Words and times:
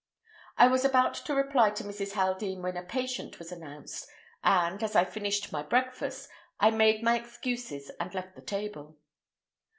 I 0.57 0.65
was 0.65 0.83
about 0.83 1.13
to 1.13 1.35
reply 1.35 1.69
to 1.69 1.83
Mrs. 1.83 2.13
Haldean 2.13 2.63
when 2.63 2.75
a 2.75 2.81
patient 2.81 3.37
was 3.37 3.51
announced, 3.51 4.07
and, 4.43 4.81
as 4.81 4.95
I 4.95 5.03
had 5.03 5.13
finished 5.13 5.51
my 5.51 5.61
breakfast, 5.61 6.27
I 6.59 6.71
made 6.71 7.03
my 7.03 7.15
excuses 7.19 7.91
and 7.99 8.11
left 8.15 8.33
the 8.35 8.41
table. 8.41 8.97